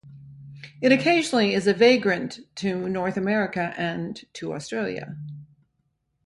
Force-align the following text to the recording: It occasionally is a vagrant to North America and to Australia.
It 0.81 0.91
occasionally 0.91 1.53
is 1.53 1.67
a 1.67 1.75
vagrant 1.75 2.39
to 2.55 2.89
North 2.89 3.17
America 3.17 3.71
and 3.77 4.19
to 4.33 4.51
Australia. 4.51 5.15